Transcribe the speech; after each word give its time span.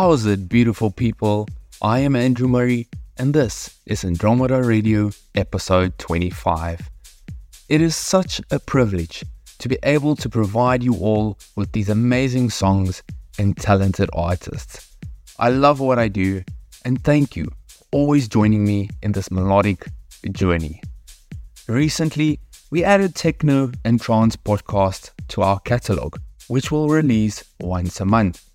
How's 0.00 0.26
it, 0.26 0.48
beautiful 0.48 0.92
people? 0.92 1.48
I 1.82 1.98
am 1.98 2.14
Andrew 2.14 2.46
Murray, 2.46 2.86
and 3.16 3.34
this 3.34 3.80
is 3.84 4.04
Andromeda 4.04 4.62
Radio, 4.62 5.10
episode 5.34 5.98
25. 5.98 6.88
It 7.68 7.80
is 7.80 7.96
such 7.96 8.40
a 8.52 8.60
privilege 8.60 9.24
to 9.58 9.68
be 9.68 9.76
able 9.82 10.14
to 10.14 10.28
provide 10.28 10.84
you 10.84 10.94
all 10.94 11.36
with 11.56 11.72
these 11.72 11.88
amazing 11.88 12.50
songs 12.50 13.02
and 13.40 13.56
talented 13.56 14.08
artists. 14.12 14.88
I 15.36 15.48
love 15.48 15.80
what 15.80 15.98
I 15.98 16.06
do, 16.06 16.44
and 16.84 17.02
thank 17.02 17.34
you 17.34 17.46
for 17.66 17.84
always 17.90 18.28
joining 18.28 18.64
me 18.64 18.90
in 19.02 19.10
this 19.10 19.32
melodic 19.32 19.88
journey. 20.30 20.80
Recently, 21.66 22.38
we 22.70 22.84
added 22.84 23.16
techno 23.16 23.72
and 23.84 24.00
trance 24.00 24.36
podcasts 24.36 25.10
to 25.30 25.42
our 25.42 25.58
catalog, 25.58 26.18
which 26.46 26.70
will 26.70 26.88
release 26.88 27.42
once 27.58 28.00
a 28.00 28.04
month. 28.04 28.47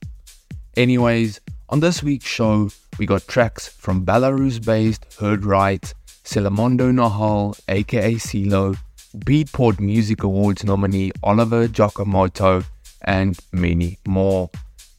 Anyways, 0.76 1.40
on 1.70 1.82
this 1.82 2.02
week's 2.02 2.26
show, 2.26 2.70
we 2.98 3.06
got 3.06 3.28
tracks 3.28 3.68
from 3.68 4.04
Belarus 4.04 4.64
based 4.64 5.06
Heard 5.20 5.46
Right, 5.46 5.94
Selamondo 6.24 6.92
Nahal, 6.92 7.60
aka 7.68 8.16
Seelo, 8.16 8.76
Beatport 9.18 9.80
Music 9.80 10.24
Awards 10.24 10.64
nominee 10.64 11.12
Olivier 11.24 11.68
Giacomotto, 11.68 12.66
and 13.04 13.38
many 13.52 14.00
more. 14.08 14.50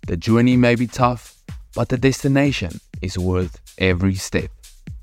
The 0.07 0.17
journey 0.17 0.57
may 0.57 0.77
be 0.77 0.87
tough, 0.87 1.43
but 1.75 1.89
the 1.89 1.99
destination 1.99 2.81
is 3.03 3.19
worth 3.19 3.61
every 3.79 4.15
step. 4.15 4.51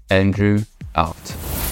Andrew 0.09 0.63
out. 0.95 1.70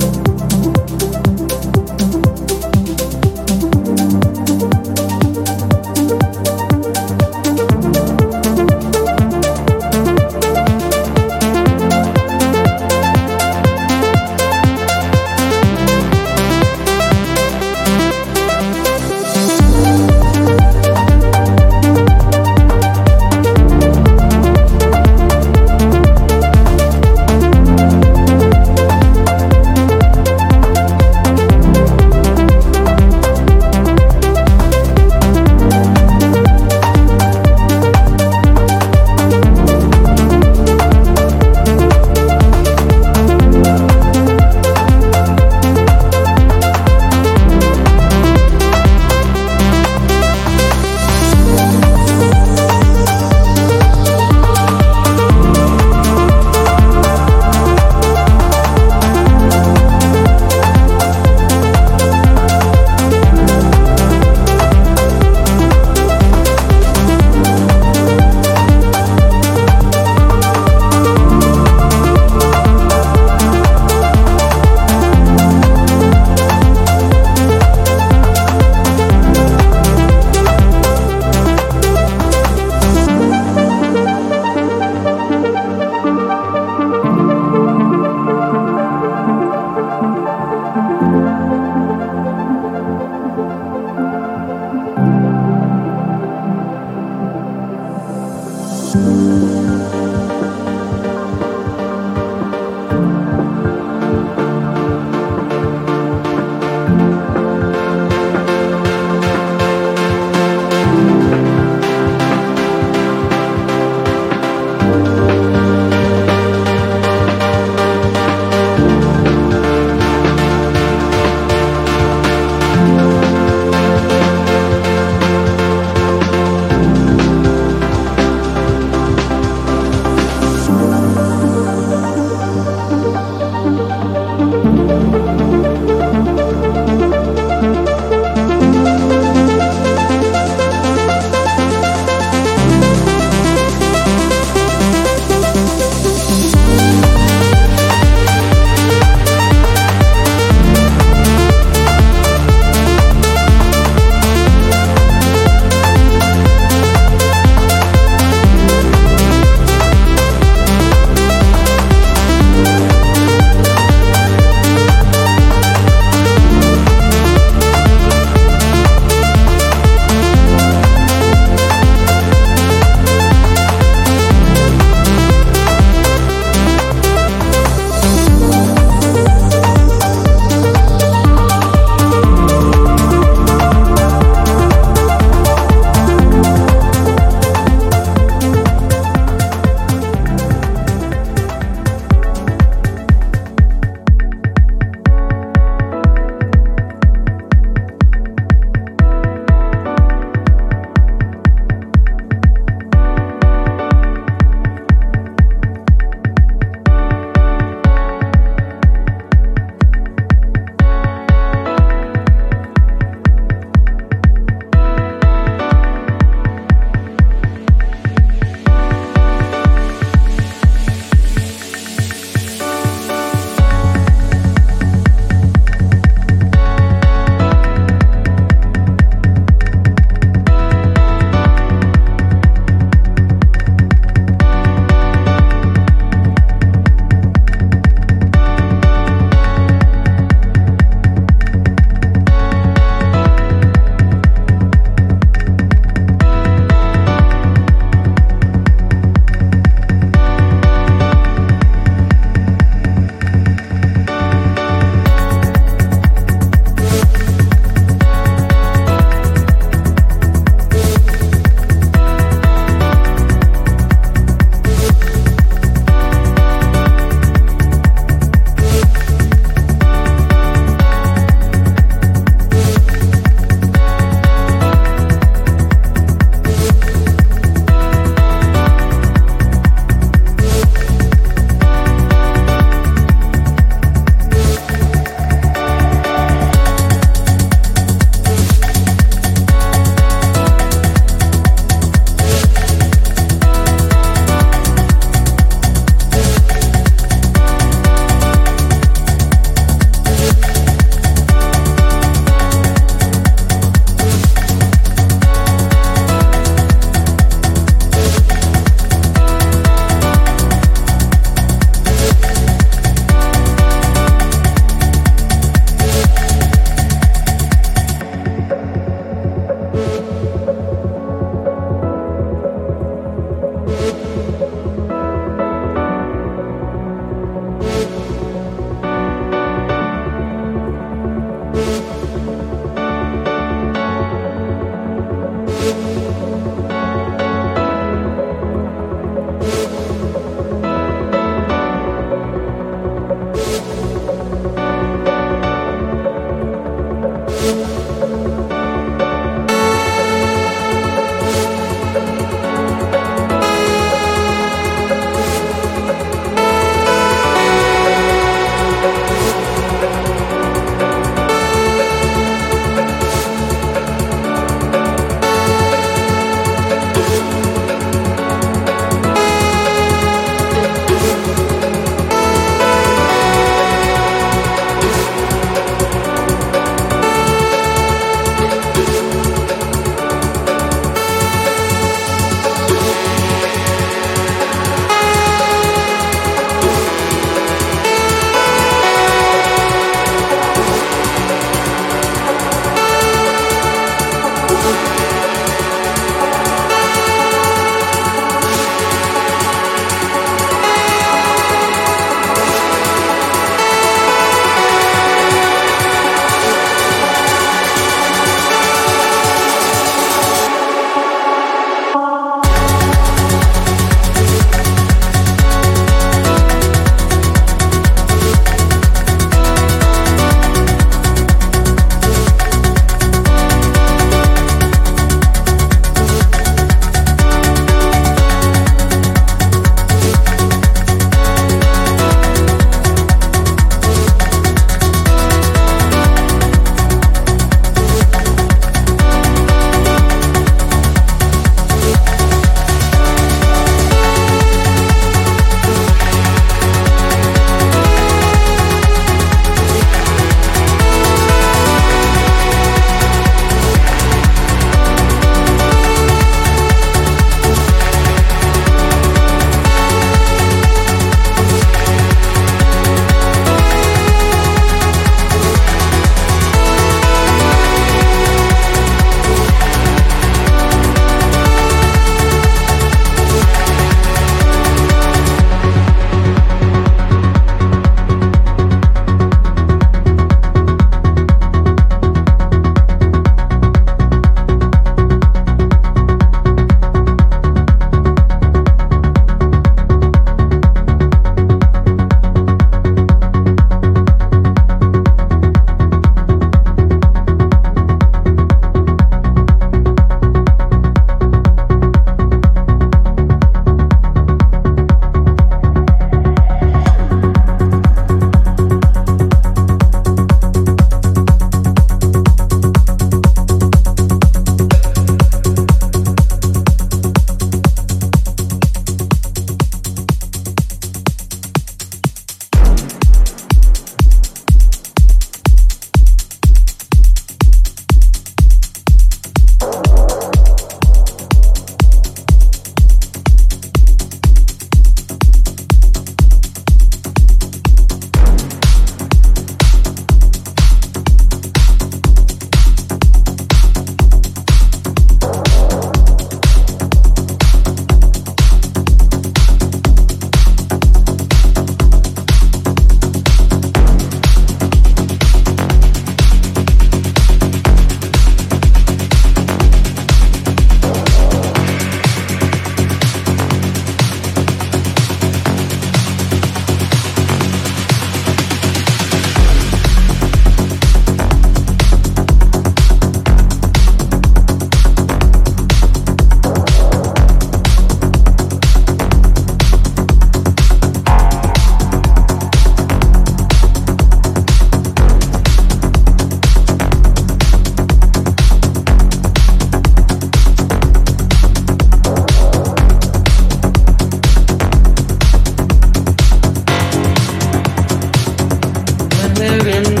living. 599.51 600.00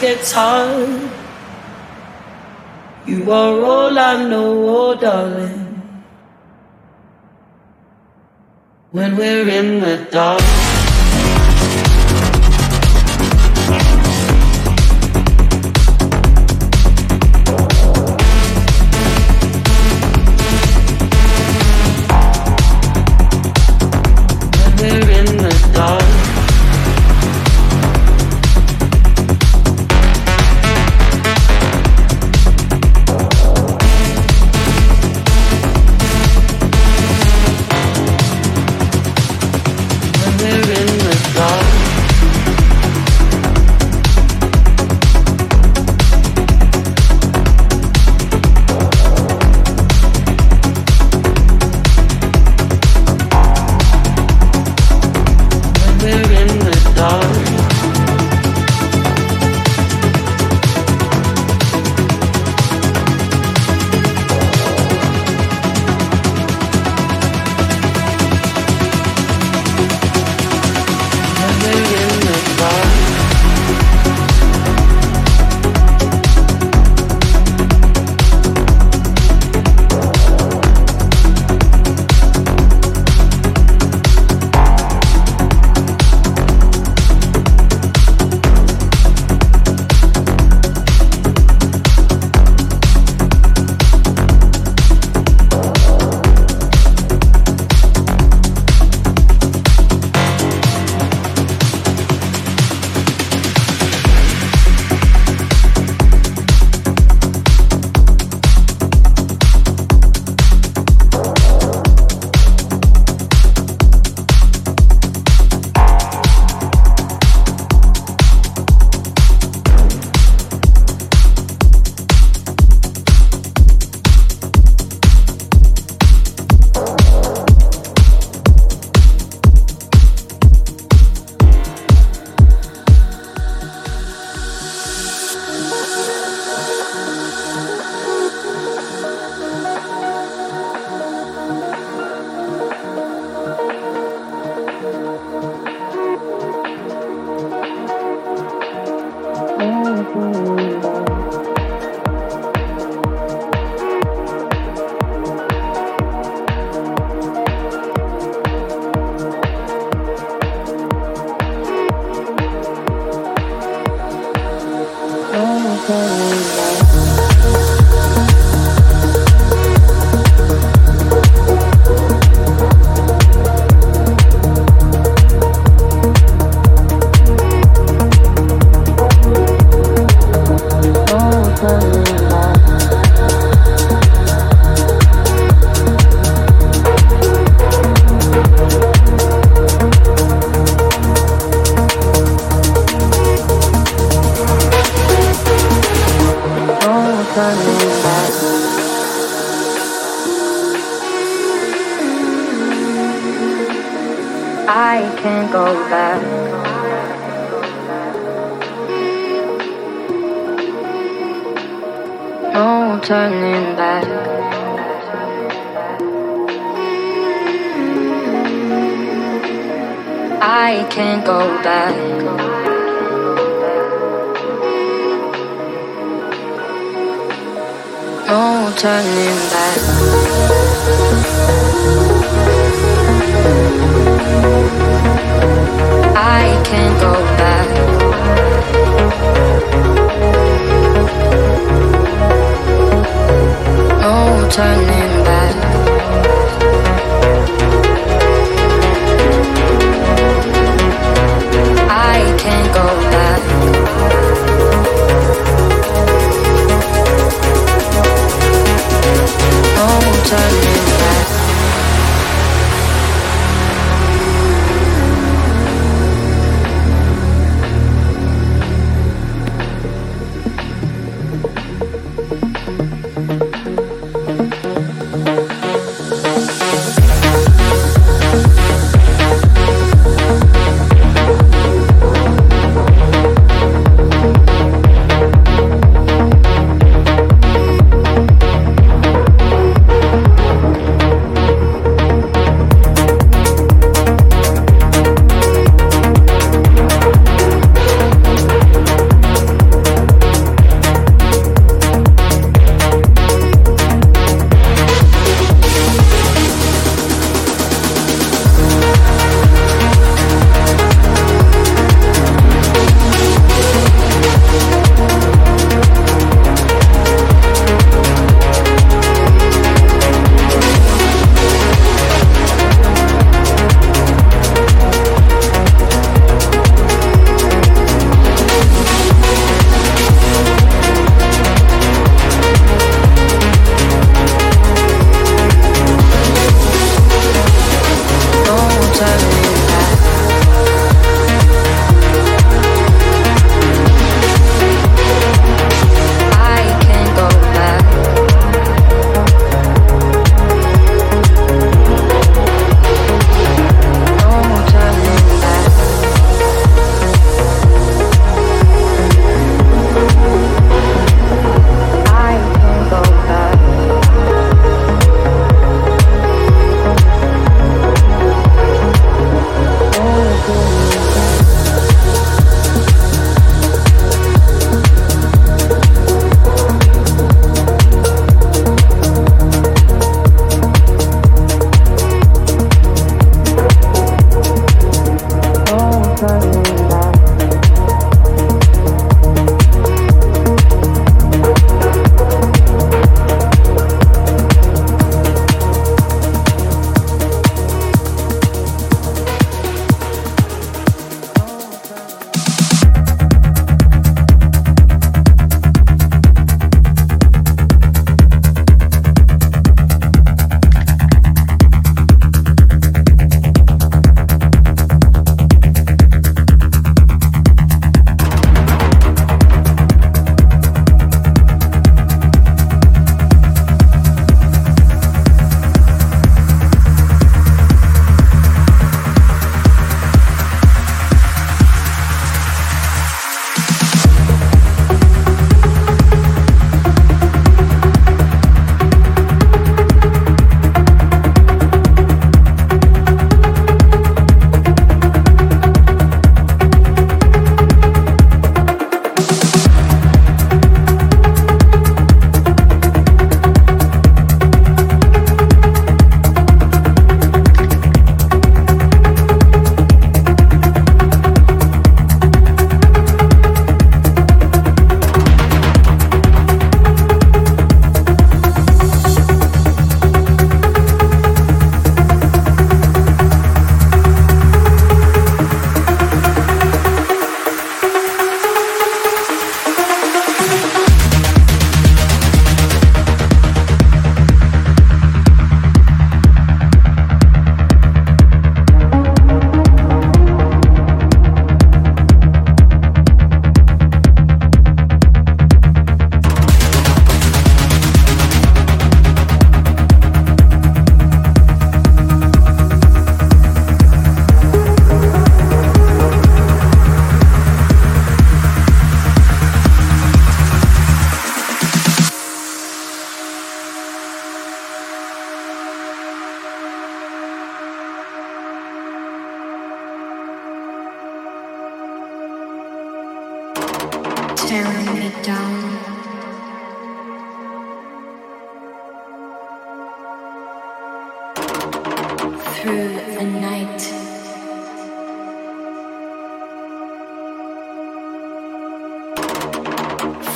Gets 0.00 0.32
hard, 0.32 1.10
you 3.06 3.30
are 3.30 3.60
all 3.64 3.98
I 3.98 4.28
know, 4.28 4.68
oh 4.76 4.94
darling. 4.94 5.66
When 8.92 9.16
we're 9.16 9.48
in 9.48 9.80
the 9.80 10.08
dark. 10.10 10.59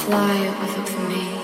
fly 0.05 0.49
over 0.77 1.09
me. 1.09 1.44